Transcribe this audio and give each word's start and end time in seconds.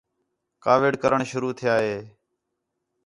کاوِڑ 0.63 0.91
کرݨ 1.01 1.19
شروع 1.31 1.53
تِھیا 1.57 1.75
ہِے 1.85 1.97